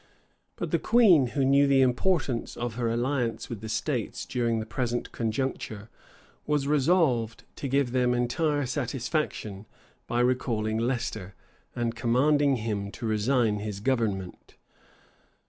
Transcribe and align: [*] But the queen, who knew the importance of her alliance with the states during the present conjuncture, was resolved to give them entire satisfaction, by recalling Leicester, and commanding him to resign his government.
[*] 0.29 0.55
But 0.55 0.71
the 0.71 0.79
queen, 0.79 1.27
who 1.37 1.45
knew 1.45 1.67
the 1.67 1.83
importance 1.83 2.57
of 2.57 2.73
her 2.73 2.89
alliance 2.89 3.49
with 3.49 3.61
the 3.61 3.69
states 3.69 4.25
during 4.25 4.57
the 4.59 4.65
present 4.65 5.11
conjuncture, 5.11 5.91
was 6.47 6.67
resolved 6.67 7.43
to 7.57 7.67
give 7.67 7.91
them 7.91 8.15
entire 8.15 8.65
satisfaction, 8.65 9.67
by 10.07 10.21
recalling 10.21 10.79
Leicester, 10.79 11.35
and 11.75 11.93
commanding 11.93 12.55
him 12.55 12.89
to 12.93 13.05
resign 13.05 13.59
his 13.59 13.79
government. 13.79 14.55